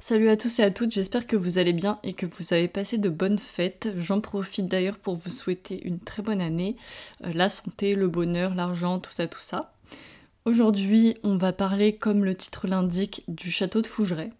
[0.00, 2.68] Salut à tous et à toutes, j'espère que vous allez bien et que vous avez
[2.68, 3.88] passé de bonnes fêtes.
[3.96, 6.76] J'en profite d'ailleurs pour vous souhaiter une très bonne année,
[7.24, 9.72] euh, la santé, le bonheur, l'argent, tout ça, tout ça.
[10.44, 14.30] Aujourd'hui, on va parler, comme le titre l'indique, du château de Fougeray.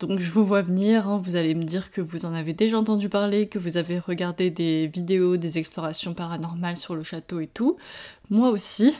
[0.00, 2.78] Donc je vous vois venir, hein, vous allez me dire que vous en avez déjà
[2.78, 7.46] entendu parler, que vous avez regardé des vidéos, des explorations paranormales sur le château et
[7.46, 7.76] tout.
[8.30, 8.94] Moi aussi,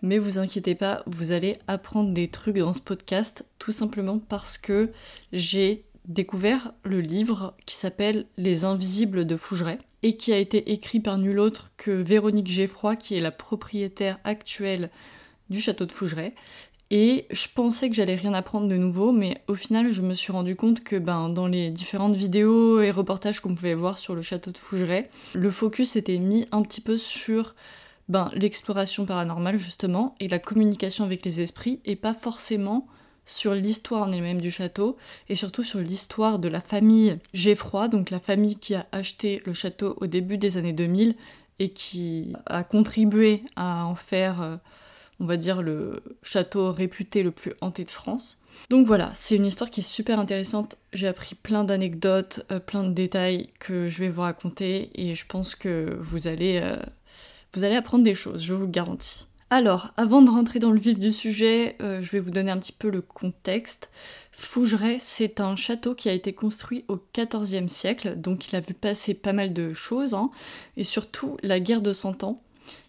[0.00, 4.56] mais vous inquiétez pas, vous allez apprendre des trucs dans ce podcast, tout simplement parce
[4.56, 4.90] que
[5.30, 11.00] j'ai découvert le livre qui s'appelle Les Invisibles de Fougeray et qui a été écrit
[11.00, 14.90] par nul autre que Véronique Geffroy, qui est la propriétaire actuelle
[15.50, 16.34] du château de Fougeray
[16.90, 20.30] et je pensais que j'allais rien apprendre de nouveau, mais au final, je me suis
[20.30, 24.22] rendu compte que ben, dans les différentes vidéos et reportages qu'on pouvait voir sur le
[24.22, 27.56] château de Fougeray, le focus était mis un petit peu sur
[28.08, 32.86] ben, l'exploration paranormale, justement, et la communication avec les esprits, et pas forcément
[33.28, 34.96] sur l'histoire en elle-même du château,
[35.28, 39.52] et surtout sur l'histoire de la famille Geffroy, donc la famille qui a acheté le
[39.52, 41.16] château au début des années 2000
[41.58, 44.60] et qui a contribué à en faire.
[45.20, 48.40] On va dire, le château réputé le plus hanté de France.
[48.70, 50.78] Donc voilà, c'est une histoire qui est super intéressante.
[50.92, 55.26] J'ai appris plein d'anecdotes, euh, plein de détails que je vais vous raconter et je
[55.26, 56.76] pense que vous allez, euh,
[57.54, 59.26] vous apprendre des choses, je vous le garantis.
[59.48, 62.58] Alors, avant de rentrer dans le vif du sujet, euh, je vais vous donner un
[62.58, 63.90] petit peu le contexte.
[64.32, 68.74] Fougeray, c'est un château qui a été construit au XIVe siècle, donc il a vu
[68.74, 70.30] passer pas mal de choses, hein,
[70.76, 72.42] et surtout la guerre de Cent Ans,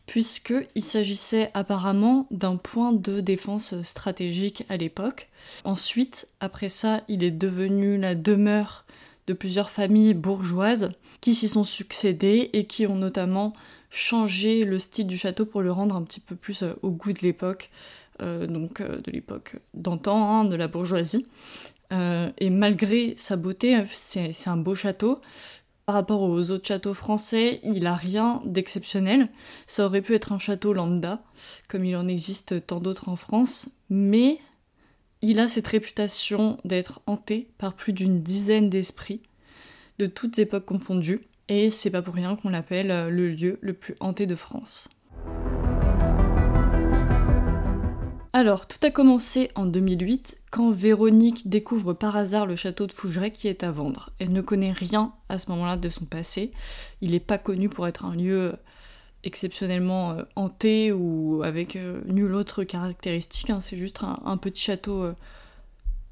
[0.08, 5.30] puisqu'il s'agissait apparemment d'un point de défense stratégique à l'époque.
[5.63, 8.85] Ensuite, après ça, il est devenu la demeure
[9.28, 10.91] de plusieurs familles bourgeoises
[11.22, 13.53] qui s'y sont succédées et qui ont notamment
[13.89, 17.13] changé le style du château pour le rendre un petit peu plus euh, au goût
[17.13, 17.69] de l'époque,
[18.22, 21.28] euh, donc euh, de l'époque d'antan, hein, de la bourgeoisie.
[21.91, 25.22] et malgré sa beauté, c'est un beau château,
[25.88, 29.29] par rapport aux autres châteaux français, il a rien d'exceptionnel.
[29.67, 31.23] Ça aurait pu être un château lambda,
[31.69, 34.38] comme il en existe tant d'autres en France, mais
[35.22, 39.22] il a cette réputation d'être hanté par plus d'une dizaine d'esprits,
[39.97, 43.95] de toutes époques confondues, et c'est pas pour rien qu'on l'appelle le lieu le plus
[44.01, 44.89] hanté de France.
[48.38, 53.31] Alors, tout a commencé en 2008 quand Véronique découvre par hasard le château de Fougeray
[53.31, 54.12] qui est à vendre.
[54.20, 56.52] Elle ne connaît rien à ce moment-là de son passé.
[57.02, 58.53] Il n'est pas connu pour être un lieu
[59.24, 63.50] exceptionnellement euh, hanté ou avec euh, nulle autre caractéristique.
[63.50, 63.59] Hein.
[63.59, 65.16] C'est juste un, petit château euh,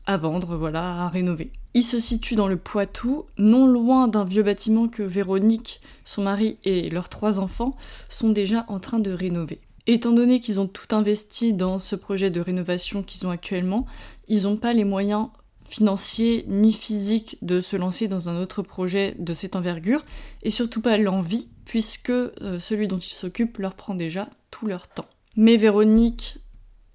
[0.08, 1.52] à vendre, voilà, à rénover.
[1.76, 6.58] Il se situe dans le Poitou, non loin d'un vieux bâtiment que Véronique, son mari
[6.64, 7.78] et leurs trois enfants
[8.10, 9.60] sont déjà en train de rénover.
[9.88, 13.86] Étant donné qu'ils ont tout investi dans ce projet de rénovation qu'ils ont actuellement,
[14.28, 15.28] ils n'ont pas les moyens
[15.68, 20.06] financiers ni physiques de se lancer dans un autre projet de cette envergure,
[20.44, 24.88] et surtout pas l'envie, puisque euh, celui dont ils s'occupent leur prend déjà tout leur
[24.88, 25.08] temps.
[25.36, 26.38] Mais Véronique,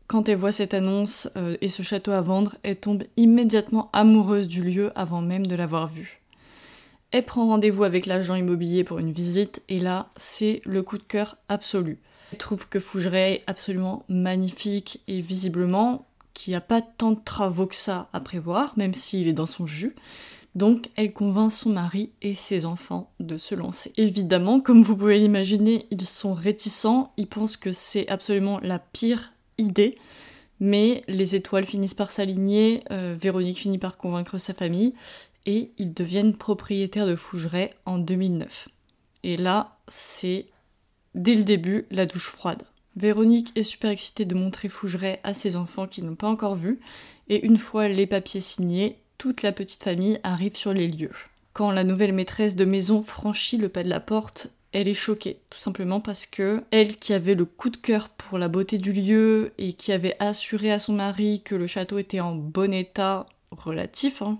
[0.06, 4.48] quand elle voit cette annonce euh, et ce château à vendre, elle tombe immédiatement amoureuse
[4.48, 6.20] du lieu avant même de l'avoir vu.
[7.12, 11.02] Elle prend rendez-vous avec l'agent immobilier pour une visite, et là, c'est le coup de
[11.02, 11.98] cœur absolu.
[12.32, 17.20] Je trouve que Fougeray est absolument magnifique et visiblement qu'il n'y a pas tant de
[17.24, 19.94] travaux que ça à prévoir, même s'il est dans son jus.
[20.54, 23.92] Donc elle convainc son mari et ses enfants de se lancer.
[23.96, 29.32] Évidemment, comme vous pouvez l'imaginer, ils sont réticents, ils pensent que c'est absolument la pire
[29.58, 29.96] idée,
[30.58, 34.94] mais les étoiles finissent par s'aligner, euh, Véronique finit par convaincre sa famille,
[35.46, 38.68] et ils deviennent propriétaires de Fougeray en 2009.
[39.22, 40.46] Et là, c'est
[41.14, 42.62] dès le début la douche froide.
[42.96, 46.80] Véronique est super excitée de montrer Fougeray à ses enfants qui n'ont pas encore vu,
[47.28, 51.14] et une fois les papiers signés, toute la petite famille arrive sur les lieux.
[51.52, 55.40] Quand la nouvelle maîtresse de maison franchit le pas de la porte, elle est choquée,
[55.50, 58.92] tout simplement parce que elle qui avait le coup de cœur pour la beauté du
[58.92, 63.26] lieu et qui avait assuré à son mari que le château était en bon état
[63.50, 64.38] relatif, hein,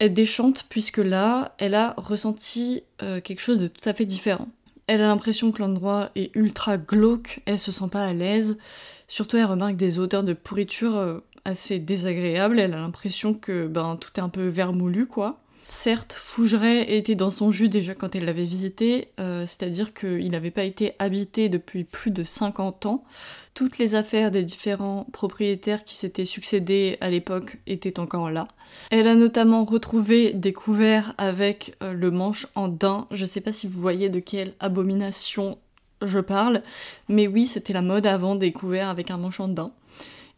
[0.00, 4.48] elle déchante puisque là, elle a ressenti euh, quelque chose de tout à fait différent.
[4.90, 8.58] Elle a l'impression que l'endroit est ultra glauque, elle se sent pas à l'aise.
[9.06, 12.58] Surtout, elle remarque des odeurs de pourriture euh, assez désagréables.
[12.58, 15.38] Elle a l'impression que ben, tout est un peu vermoulu, quoi.
[15.62, 20.50] Certes, Fougeray était dans son jus déjà quand elle l'avait visité, euh, c'est-à-dire qu'il n'avait
[20.50, 23.04] pas été habité depuis plus de 50 ans.
[23.52, 28.48] Toutes les affaires des différents propriétaires qui s'étaient succédés à l'époque étaient encore là.
[28.90, 33.06] Elle a notamment retrouvé des couverts avec euh, le manche en daim.
[33.10, 35.58] Je sais pas si vous voyez de quelle abomination
[36.02, 36.62] je parle,
[37.08, 39.72] mais oui, c'était la mode avant des couverts avec un manche en daim.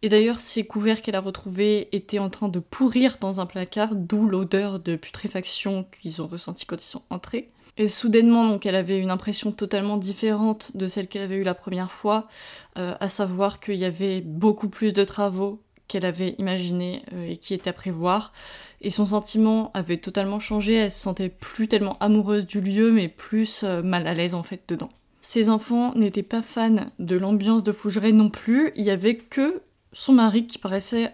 [0.02, 3.94] Et d'ailleurs, ces couverts qu'elle a retrouvés étaient en train de pourrir dans un placard,
[3.94, 7.50] d'où l'odeur de putréfaction qu'ils ont ressentie quand ils sont entrés.
[7.78, 11.54] Et soudainement, donc, elle avait une impression totalement différente de celle qu'elle avait eue la
[11.54, 12.28] première fois,
[12.76, 17.36] euh, à savoir qu'il y avait beaucoup plus de travaux qu'elle avait imaginé euh, et
[17.36, 18.32] qui étaient à prévoir.
[18.80, 23.08] Et son sentiment avait totalement changé, elle se sentait plus tellement amoureuse du lieu, mais
[23.08, 24.90] plus euh, mal à l'aise en fait dedans.
[25.20, 29.62] Ses enfants n'étaient pas fans de l'ambiance de Fougeray non plus, il y avait que
[29.92, 31.12] son mari qui paraissait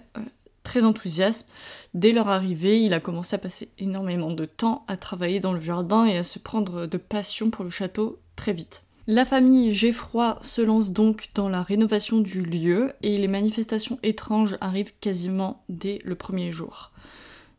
[0.63, 1.51] très enthousiaste.
[1.95, 5.61] Dès leur arrivée, il a commencé à passer énormément de temps à travailler dans le
[5.61, 8.85] jardin et à se prendre de passion pour le château très vite.
[9.07, 14.59] La famille Geffroy se lance donc dans la rénovation du lieu et les manifestations étranges
[14.61, 16.93] arrivent quasiment dès le premier jour.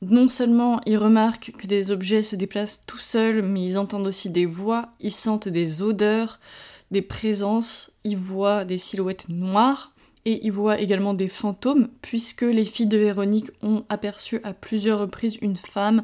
[0.03, 4.29] Non seulement ils remarquent que des objets se déplacent tout seuls, mais ils entendent aussi
[4.29, 6.39] des voix, ils sentent des odeurs,
[6.91, 9.91] des présences, ils voient des silhouettes noires,
[10.25, 14.99] et il voit également des fantômes, puisque les filles de Véronique ont aperçu à plusieurs
[14.99, 16.03] reprises une femme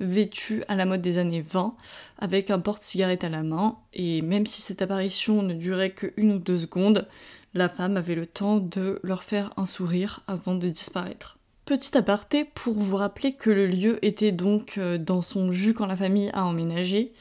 [0.00, 1.74] vêtue à la mode des années 20,
[2.18, 6.32] avec un porte-cigarette à la main, et même si cette apparition ne durait que une
[6.32, 7.08] ou deux secondes,
[7.54, 11.38] la femme avait le temps de leur faire un sourire avant de disparaître.
[11.64, 15.86] Petit aparté pour vous rappeler que le lieu était donc euh, dans son jus quand
[15.86, 17.12] la famille a emménagé,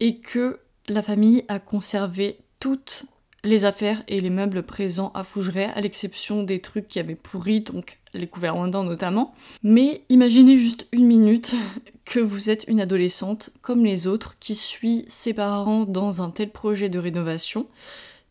[0.00, 0.58] et que
[0.88, 3.06] la famille a conservé toutes
[3.46, 7.60] les affaires et les meubles présents à Fougeray, à l'exception des trucs qui avaient pourri,
[7.60, 9.34] donc les couverts londins notamment.
[9.62, 11.54] Mais imaginez juste une minute
[12.04, 16.50] que vous êtes une adolescente comme les autres qui suit ses parents dans un tel
[16.50, 17.66] projet de rénovation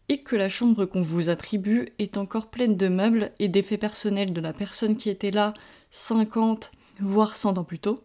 [0.07, 4.33] et que la chambre qu'on vous attribue est encore pleine de meubles et d'effets personnels
[4.33, 5.53] de la personne qui était là
[5.91, 8.03] 50 voire 100 ans plus tôt.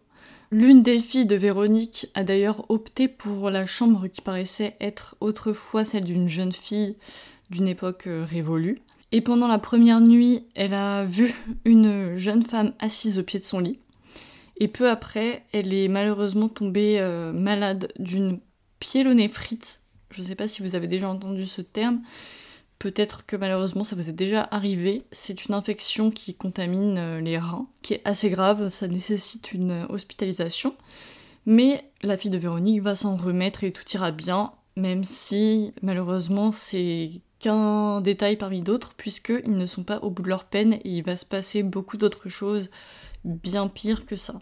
[0.53, 5.85] L'une des filles de Véronique a d'ailleurs opté pour la chambre qui paraissait être autrefois
[5.85, 6.97] celle d'une jeune fille
[7.49, 8.81] d'une époque euh, révolue.
[9.13, 11.33] Et pendant la première nuit, elle a vu
[11.63, 13.79] une jeune femme assise au pied de son lit.
[14.57, 18.39] Et peu après, elle est malheureusement tombée euh, malade d'une
[18.79, 19.81] piélonéphrite.
[20.11, 22.01] Je ne sais pas si vous avez déjà entendu ce terme.
[22.81, 25.03] Peut-être que malheureusement ça vous est déjà arrivé.
[25.11, 29.85] C'est une infection qui contamine euh, les reins, qui est assez grave, ça nécessite une
[29.89, 30.73] hospitalisation.
[31.45, 36.51] Mais la fille de Véronique va s'en remettre et tout ira bien, même si malheureusement
[36.51, 40.89] c'est qu'un détail parmi d'autres, puisqu'ils ne sont pas au bout de leur peine et
[40.89, 42.71] il va se passer beaucoup d'autres choses
[43.23, 44.41] bien pires que ça.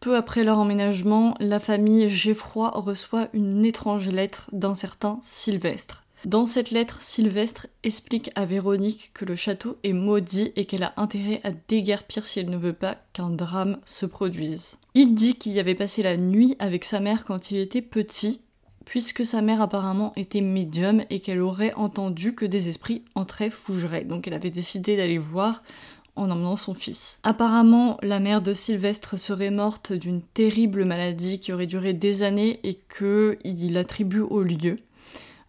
[0.00, 6.04] Peu après leur emménagement, la famille Geffroy reçoit une étrange lettre d'un certain Sylvestre.
[6.24, 10.94] Dans cette lettre, Sylvestre explique à Véronique que le château est maudit et qu'elle a
[10.96, 14.78] intérêt à déguerpir si elle ne veut pas qu'un drame se produise.
[14.94, 18.40] Il dit qu'il y avait passé la nuit avec sa mère quand il était petit,
[18.86, 24.04] puisque sa mère apparemment était médium et qu'elle aurait entendu que des esprits entraient fougeraient.
[24.04, 25.62] Donc elle avait décidé d'aller voir
[26.20, 27.18] en emmenant son fils.
[27.22, 32.60] Apparemment, la mère de Sylvestre serait morte d'une terrible maladie qui aurait duré des années
[32.62, 34.76] et qu'il attribue au lieu.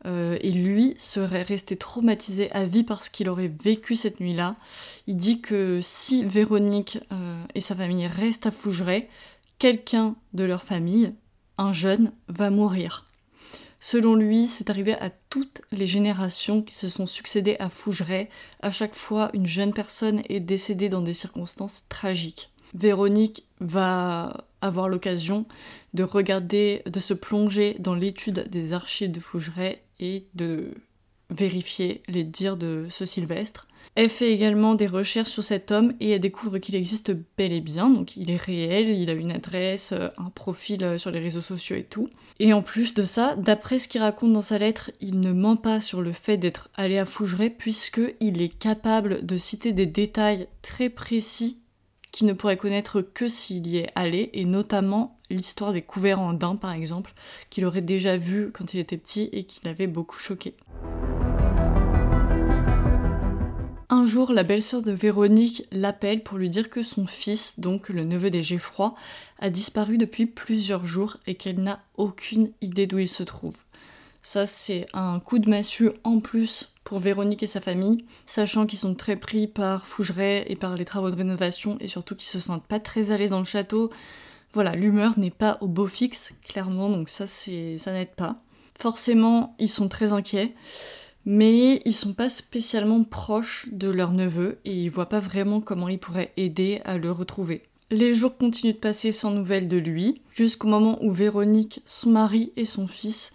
[0.07, 4.55] Euh, et lui serait resté traumatisé à vie parce qu'il aurait vécu cette nuit-là.
[5.05, 9.09] Il dit que si Véronique euh, et sa famille restent à Fougeray,
[9.59, 11.13] quelqu'un de leur famille,
[11.59, 13.10] un jeune, va mourir.
[13.83, 18.29] Selon lui, c'est arrivé à toutes les générations qui se sont succédées à Fougeray.
[18.61, 22.51] À chaque fois, une jeune personne est décédée dans des circonstances tragiques.
[22.75, 25.47] Véronique va avoir l'occasion
[25.95, 30.75] de regarder, de se plonger dans l'étude des archives de Fougeray et de
[31.31, 33.67] vérifier les dires de ce Sylvestre.
[33.95, 37.59] Elle fait également des recherches sur cet homme et elle découvre qu'il existe bel et
[37.59, 41.19] bien, donc il est réel, il a une adresse, euh, un profil euh, sur les
[41.19, 42.09] réseaux sociaux et tout.
[42.39, 45.57] Et en plus de ça, d'après ce qu'il raconte dans sa lettre, il ne ment
[45.57, 50.47] pas sur le fait d'être allé à Fougeray puisqu'il est capable de citer des détails
[50.61, 51.57] très précis
[52.11, 56.33] qu'il ne pourrait connaître que s'il y est allé, et notamment l'histoire des couverts en
[56.33, 57.13] daim par exemple,
[57.49, 60.55] qu'il aurait déjà vu quand il était petit et qui l'avait beaucoup choqué.
[63.93, 68.05] Un jour, la belle-sœur de Véronique l'appelle pour lui dire que son fils, donc le
[68.05, 68.95] neveu des Geffroy,
[69.39, 73.57] a disparu depuis plusieurs jours et qu'elle n'a aucune idée d'où il se trouve.
[74.23, 78.79] Ça, c'est un coup de massue en plus pour Véronique et sa famille, sachant qu'ils
[78.79, 82.39] sont très pris par Fougeray et par les travaux de rénovation et surtout qu'ils se
[82.39, 83.91] sentent pas très à l'aise dans le château.
[84.53, 88.37] Voilà, l'humeur n'est pas au beau fixe, clairement, donc ça, c'est, ça n'aide pas.
[88.79, 90.53] Forcément, ils sont très inquiets
[91.25, 95.87] mais ils sont pas spécialement proches de leur neveu et ils voient pas vraiment comment
[95.87, 97.63] ils pourraient aider à le retrouver.
[97.89, 102.53] Les jours continuent de passer sans nouvelles de lui, jusqu'au moment où Véronique, son mari
[102.55, 103.33] et son fils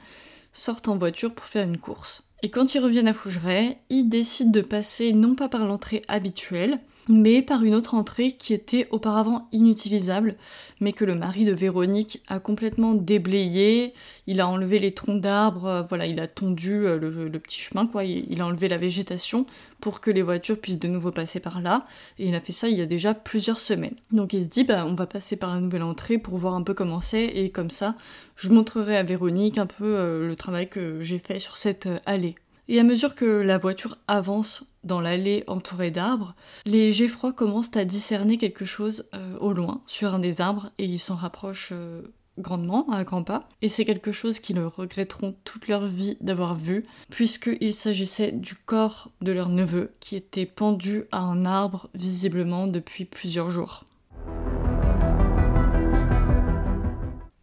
[0.53, 2.27] sortent en voiture pour faire une course.
[2.43, 6.81] Et quand ils reviennent à Fougeray, ils décident de passer non pas par l'entrée habituelle,
[7.09, 10.37] mais par une autre entrée qui était auparavant inutilisable,
[10.81, 13.93] mais que le mari de Véronique a complètement déblayé.
[14.27, 17.87] Il a enlevé les troncs d'arbres, euh, voilà, il a tondu euh, le, petit chemin,
[17.87, 18.05] quoi.
[18.05, 19.47] Il, a enlevé la végétation
[19.81, 21.87] pour que les voitures puissent de nouveau passer par là.
[22.19, 23.95] Et il a fait ça il y a déjà plusieurs semaines.
[24.11, 26.63] Donc il se dit, bah, on va passer par la nouvelle entrée pour voir un
[26.63, 27.95] peu comment c'est, et comme ça,
[28.37, 32.35] je montrerai à Véronique un peu euh, le travail que j'ai fait sur cette allée.
[32.69, 37.85] Et à mesure que la voiture avance dans l'allée entourée d'arbres, les Geffroy commencent à
[37.85, 42.03] discerner quelque chose euh, au loin, sur un des arbres, et ils s'en rapprochent euh,
[42.39, 43.49] grandement, à grands pas.
[43.63, 49.11] Et c'est quelque chose qu'ils regretteront toute leur vie d'avoir vu, puisqu'il s'agissait du corps
[49.21, 53.85] de leur neveu, qui était pendu à un arbre visiblement depuis plusieurs jours.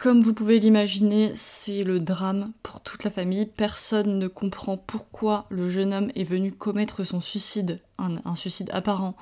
[0.04, 3.46] Comme vous pouvez l'imaginer, c'est le drame pour toute la famille.
[3.46, 9.16] Personne ne comprend pourquoi le jeune homme est venu commettre son suicide, un, suicide apparent,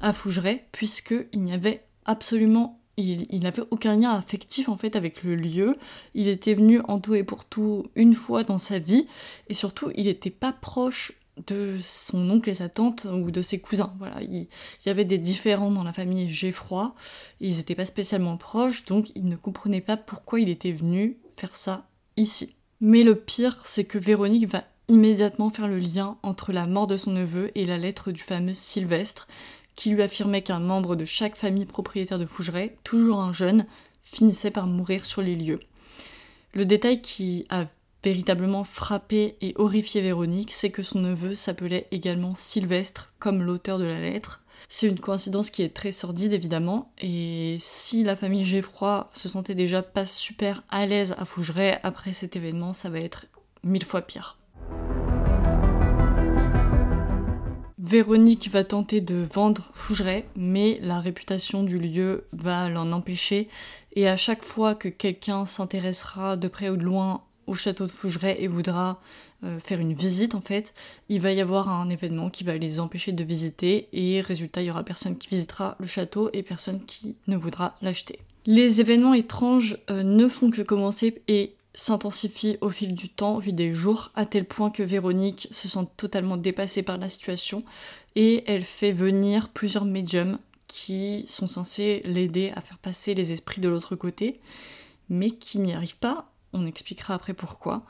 [0.00, 5.34] à Fougeray, puisqu'il n'y avait absolument il, n'avait aucun lien affectif en fait avec le
[5.34, 5.76] lieu.
[6.14, 9.08] Il était venu en tout et pour tout une fois dans sa vie
[9.48, 11.10] et surtout il n'était pas proche
[11.46, 13.92] de son oncle et sa tante ou de ses cousins.
[13.98, 14.46] Voilà, il,
[14.86, 16.94] y avait des différends dans la famille Geffroy,
[17.40, 21.56] ils n'étaient pas spécialement proches, donc ils ne comprenaient pas pourquoi il était venu faire
[21.56, 22.54] ça ici.
[22.80, 26.96] Mais le pire, c'est que Véronique va immédiatement faire le lien entre la mort de
[26.96, 29.28] son neveu et la lettre du fameux Sylvestre,
[29.76, 33.66] qui lui affirmait qu'un membre de chaque famille propriétaire de Fougeray, toujours un jeune,
[34.02, 35.60] finissait par mourir sur les lieux.
[36.52, 37.66] Le détail qui a
[38.02, 43.84] véritablement frappé et horrifié Véronique, c'est que son neveu s'appelait également Sylvestre, comme l'auteur de
[43.84, 44.42] la lettre.
[44.68, 49.54] C'est une coïncidence qui est très sordide évidemment, et si la famille Geffroy se sentait
[49.54, 53.26] déjà pas super à l'aise à Fougeray après cet événement, ça va être
[53.64, 54.38] mille fois pire.
[57.78, 63.48] Véronique va tenter de vendre Fougeray, mais la réputation du lieu va l'en empêcher,
[63.94, 67.90] et à chaque fois que quelqu'un s'intéressera de près ou de loin au château de
[67.90, 69.00] Fougeray et voudra
[69.42, 70.72] euh, faire une visite en fait,
[71.08, 74.66] il va y avoir un événement qui va les empêcher de visiter et résultat il
[74.66, 78.20] y aura personne qui visitera le château et personne qui ne voudra l'acheter.
[78.46, 83.40] Les événements étranges euh, ne font que commencer et s'intensifient au fil du temps, au
[83.40, 87.64] fil des jours, à tel point que Véronique se sent totalement dépassée par la situation
[88.14, 90.38] et elle fait venir plusieurs médiums
[90.68, 94.38] qui sont censés l'aider à faire passer les esprits de l'autre côté,
[95.08, 97.84] mais qui n'y arrivent pas on expliquera après pourquoi.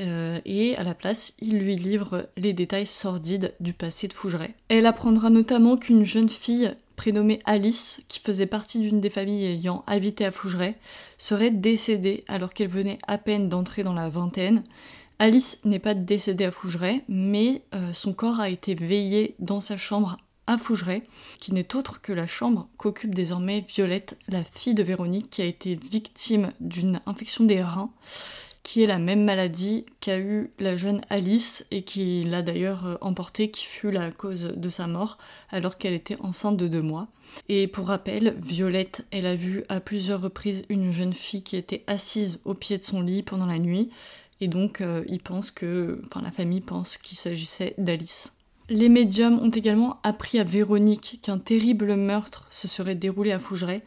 [0.00, 4.54] Euh, et à la place, il lui livre les détails sordides du passé de Fougeray.
[4.68, 9.84] Elle apprendra notamment qu'une jeune fille prénommée Alice, qui faisait partie d'une des familles ayant
[9.86, 10.76] habité à Fougeray,
[11.18, 14.62] serait décédée alors qu'elle venait à peine d'entrer dans la vingtaine.
[15.18, 19.76] Alice n'est pas décédée à Fougeray, mais euh, son corps a été veillé dans sa
[19.76, 21.02] chambre à Fougeray,
[21.38, 25.46] qui n'est autre que la chambre qu'occupe désormais Violette, la fille de Véronique, qui a
[25.46, 27.90] été victime d'une infection des reins,
[28.62, 32.96] qui est la même maladie qu'a eu la jeune Alice et qui l'a d'ailleurs euh,
[33.00, 35.18] emportée, qui fut la cause de sa mort
[35.50, 37.08] alors qu'elle était enceinte de deux mois.
[37.48, 41.82] Et pour rappel, Violette, elle a vu à plusieurs reprises une jeune fille qui était
[41.86, 43.90] assise au pied de son lit pendant la nuit,
[44.40, 48.41] et donc euh, il pense que, enfin la famille pense qu'il s'agissait d'Alice.
[48.72, 53.82] Les médiums ont également appris à Véronique qu'un terrible meurtre se serait déroulé à Fougeray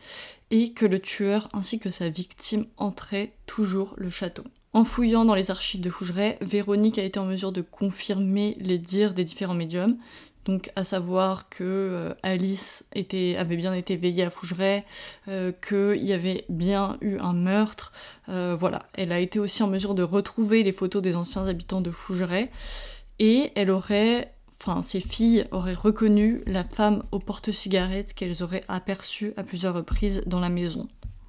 [0.51, 4.43] et que le tueur ainsi que sa victime entraient toujours le château.
[4.73, 8.77] En fouillant dans les archives de Fougeray, Véronique a été en mesure de confirmer les
[8.77, 9.97] dires des différents médiums,
[10.45, 14.85] donc à savoir que euh, Alice avait bien été veillée à Fougeray,
[15.27, 17.91] euh, qu'il y avait bien eu un meurtre,
[18.29, 18.85] euh, voilà.
[18.93, 22.51] Elle a été aussi en mesure de retrouver les photos des anciens habitants de Fougeray,
[23.17, 24.34] et elle aurait
[24.65, 30.23] enfin ces filles auraient reconnu la femme aux porte-cigarettes qu'elles auraient aperçue à plusieurs reprises
[30.25, 30.87] dans la maison.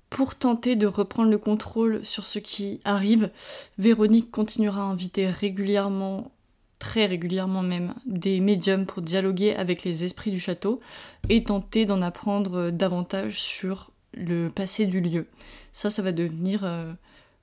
[0.09, 3.31] Pour tenter de reprendre le contrôle sur ce qui arrive,
[3.77, 6.31] Véronique continuera à inviter régulièrement,
[6.79, 10.81] très régulièrement même, des médiums pour dialoguer avec les esprits du château
[11.29, 15.27] et tenter d'en apprendre davantage sur le passé du lieu.
[15.73, 16.93] Ça, ça va devenir euh,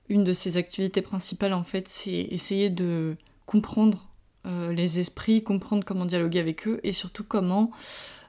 [0.08, 4.08] une de ses activités principales en fait, c'est essayer de comprendre
[4.44, 7.70] les esprits, comprendre comment dialoguer avec eux et surtout comment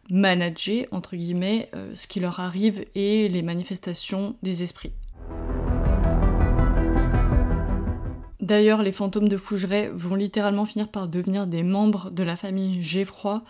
[0.10, 4.94] manager, entre guillemets, euh, ce qui leur arrive et les manifestations des esprits.
[8.40, 12.82] D'ailleurs, les fantômes de Fougeray vont littéralement finir par devenir des membres de la famille
[12.84, 13.44] Geffroy,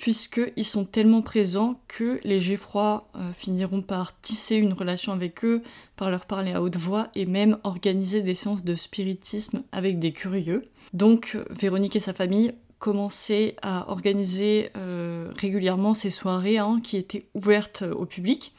[0.00, 5.62] puisqu'ils sont tellement présents que les Geffroy euh, finiront par tisser une relation avec eux,
[5.96, 10.12] par leur parler à haute voix et même organiser des séances de spiritisme avec des
[10.12, 10.70] curieux.
[10.94, 17.26] Donc, Véronique et sa famille commençaient à organiser euh, régulièrement ces soirées hein, qui étaient
[17.34, 18.54] ouvertes au public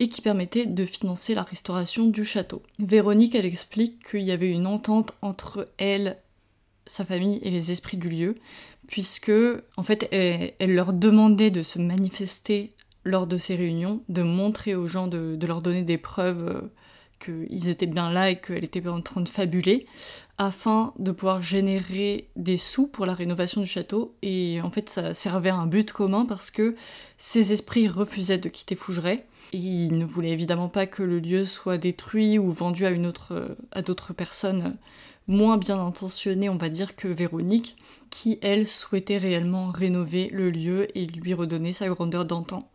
[0.00, 2.64] et qui permettait de financer la restauration du château.
[2.80, 6.18] Véronique, elle explique qu'il y avait une entente entre elle,
[6.84, 8.34] sa famille et les esprits du lieu,
[8.88, 9.32] puisque
[9.76, 12.74] en fait elle, leur demandait de se manifester
[13.04, 16.72] lors de ces réunions, de montrer aux gens, de, leur donner des preuves euh,
[17.20, 19.86] qu'ils étaient bien là et qu'elle était en train de fabuler,
[20.38, 24.14] afin de pouvoir générer des sous pour la rénovation du château.
[24.22, 26.74] Et en fait, ça servait à un but commun parce que
[27.18, 29.24] ces esprits refusaient de quitter Fougeray
[29.54, 34.76] il ne voulait évidemment pas que le lieu soit détruit ou vendu à d'autres personnes
[35.26, 37.76] moins bien intentionnées, on va dire, que Véronique,
[38.10, 42.70] qui, elle, souhaitait réellement rénover le lieu et lui redonner sa grandeur d'antan.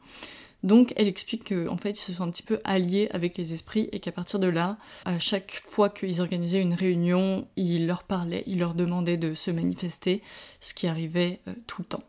[0.61, 3.87] Donc elle explique qu'en fait ils se sont un petit peu alliés avec les esprits
[3.93, 8.43] et qu'à partir de là, à chaque fois qu'ils organisaient une réunion, il leur parlait,
[8.45, 10.21] il leur demandait de se manifester,
[10.59, 12.03] ce qui arrivait euh, tout le temps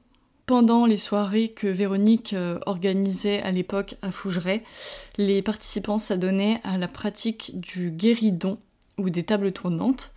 [0.46, 4.64] pendant les soirées que Véronique euh, organisait à l'époque à Fougeray,
[5.16, 8.58] les participants s'adonnaient à la pratique du guéridon
[9.00, 10.14] ou des tables tournantes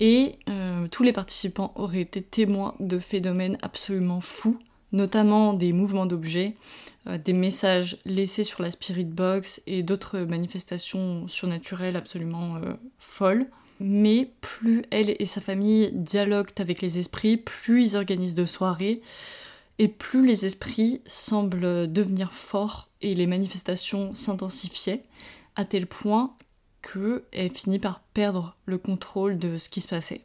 [0.00, 4.58] et euh, tous les participants auraient été témoins de phénomènes absolument fous,
[4.92, 6.56] notamment des mouvements d'objets,
[7.06, 12.60] euh, des messages laissés sur la spirit box et d'autres manifestations surnaturelles absolument
[12.98, 13.46] folles.
[13.80, 19.00] Mais plus elle et sa famille dialoguent avec les esprits, plus ils organisent de soirées,
[19.78, 25.02] et plus les esprits semblent devenir forts et les manifestations s'intensifiaient,
[25.56, 26.34] à tel point
[26.84, 30.22] qu'elle finit par perdre le contrôle de ce qui se passait.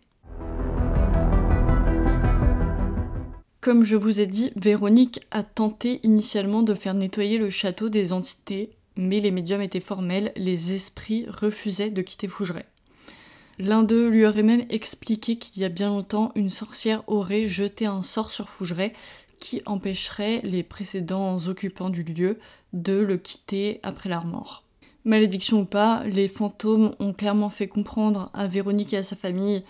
[3.62, 8.14] Comme je vous ai dit, Véronique a tenté initialement de faire nettoyer le château des
[8.14, 12.66] entités, mais les médiums étaient formels, les esprits refusaient de quitter Fougeray.
[13.58, 17.86] L'un d'eux lui aurait même expliqué qu'il y a bien longtemps, une sorcière aurait jeté
[17.86, 18.94] un sort sur Fougeray,
[19.42, 22.40] qui empêcherait les précédents occupants du lieu
[22.72, 24.64] de le quitter après leur mort.
[25.10, 29.64] Malédiction ou pas, les fantômes ont clairement fait comprendre à Véronique et à sa famille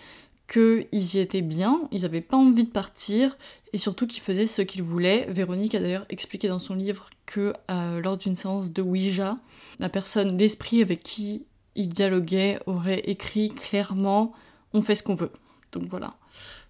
[0.49, 3.37] qu'ils y étaient bien, ils n'avaient pas envie de partir,
[3.71, 5.27] et surtout qu'ils faisaient ce qu'ils voulaient.
[5.29, 9.37] Véronique a d'ailleurs expliqué dans son livre que euh, lors d'une séance de Ouija,
[9.79, 14.33] la personne, l'esprit avec qui il dialoguait aurait écrit clairement
[14.73, 15.31] on fait ce qu'on veut.
[15.71, 16.15] Donc voilà,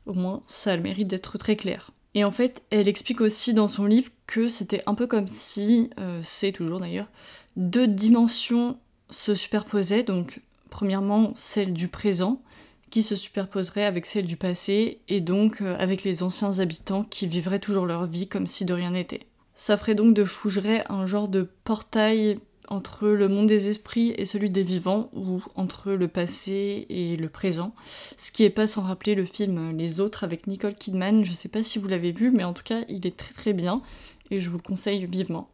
[0.05, 1.91] au moins ça a le mérite d'être très clair.
[2.15, 5.89] Et en fait, elle explique aussi dans son livre que c'était un peu comme si,
[5.99, 7.07] euh, c'est toujours d'ailleurs,
[7.59, 8.77] deux dimensions
[9.09, 10.03] se superposaient.
[10.03, 12.41] Donc, premièrement, celle du présent,
[12.89, 17.27] qui se superposerait avec celle du passé, et donc euh, avec les anciens habitants qui
[17.27, 19.27] vivraient toujours leur vie comme si de rien n'était.
[19.53, 24.25] Ça ferait donc de Fougeray un genre de portail entre le monde des esprits et
[24.25, 27.75] celui des vivants, ou entre le passé et le présent.
[28.15, 31.25] Ce qui est pas sans rappeler le film Les Autres avec Nicole Kidman.
[31.25, 33.53] Je sais pas si vous l'avez vu, mais en tout cas, il est très très
[33.53, 33.81] bien
[34.31, 35.49] et je vous le conseille vivement.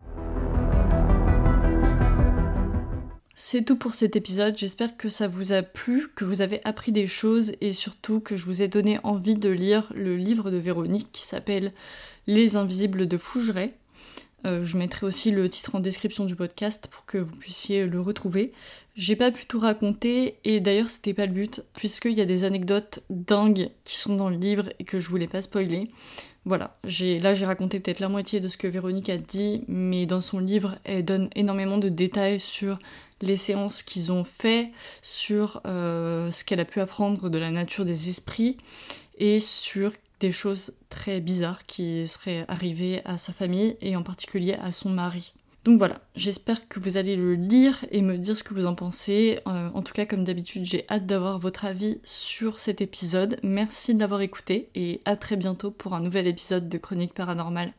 [3.38, 6.94] C'est tout pour cet épisode, j'espère que ça vous a plu, que vous avez appris
[6.94, 10.56] des choses et surtout que je vous ai donné envie de lire le livre de
[10.56, 11.74] Véronique qui s'appelle
[12.28, 13.74] Les Invisibles de Fougeray.
[14.46, 18.00] Euh, je mettrai aussi le titre en description du podcast pour que vous puissiez le
[18.00, 18.54] retrouver.
[18.96, 22.46] J'ai pas pu tout raconter et d'ailleurs c'était pas le but puisqu'il y a des
[22.46, 25.92] anecdotes dingues qui sont dans le livre et que je voulais pas spoiler.
[26.46, 30.22] Voilà, là j'ai raconté peut-être la moitié de ce que Véronique a dit, mais dans
[30.22, 32.78] son livre elle donne énormément de détails sur
[33.22, 37.86] les séances qu'ils ont fait, sur euh, ce qu'elle a pu apprendre de la nature
[37.86, 38.58] des esprits
[39.18, 44.54] et sur des choses très bizarres qui seraient arrivées à sa famille et en particulier
[44.54, 45.34] à son mari.
[45.66, 48.76] Donc voilà, j'espère que vous allez le lire et me dire ce que vous en
[48.76, 49.40] pensez.
[49.48, 53.40] Euh, en tout cas, comme d'habitude, j'ai hâte d'avoir votre avis sur cet épisode.
[53.42, 57.74] Merci de l'avoir écouté et à très bientôt pour un nouvel épisode de Chronique Paranormale.